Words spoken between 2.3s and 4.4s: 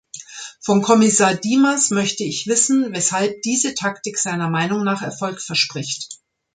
wissen, weshalb diese Taktik